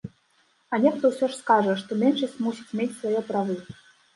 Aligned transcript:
А 0.73 0.77
нехта 0.85 1.05
ўсё 1.11 1.29
ж 1.33 1.37
скажа, 1.41 1.75
што 1.81 1.99
меншасць 2.01 2.41
мусіць 2.47 2.75
мець 2.81 2.91
свае 2.99 3.21
правы. 3.33 3.63